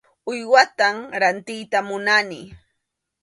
[0.31, 2.41] Uywatam rantiyta munani.